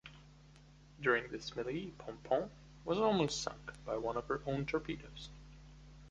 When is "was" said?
2.85-2.97